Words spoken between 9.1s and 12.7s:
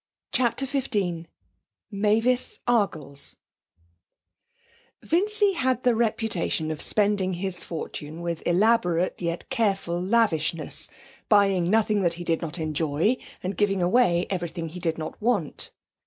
yet careful lavishness, buying nothing that he did not